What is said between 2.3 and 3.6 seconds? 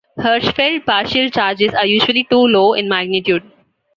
low in magnitude.